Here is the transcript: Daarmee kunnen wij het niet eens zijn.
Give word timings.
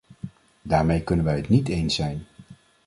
Daarmee 0.61 1.03
kunnen 1.03 1.25
wij 1.25 1.35
het 1.35 1.49
niet 1.49 1.67
eens 1.67 1.95
zijn. 1.95 2.25